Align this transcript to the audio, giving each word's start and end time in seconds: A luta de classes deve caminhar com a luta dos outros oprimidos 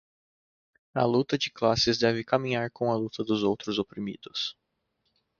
A 0.95 1.05
luta 1.05 1.37
de 1.37 1.51
classes 1.51 1.99
deve 1.99 2.23
caminhar 2.23 2.71
com 2.71 2.91
a 2.91 2.95
luta 2.95 3.23
dos 3.23 3.43
outros 3.43 3.77
oprimidos 3.77 4.57